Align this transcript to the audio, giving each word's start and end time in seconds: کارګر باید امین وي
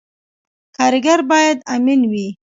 کارګر 0.77 1.19
باید 1.31 1.57
امین 1.73 2.01
وي 2.11 2.27